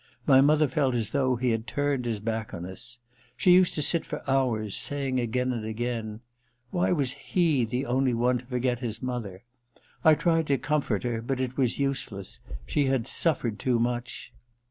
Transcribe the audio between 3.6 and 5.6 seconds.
to sit for hours, saying again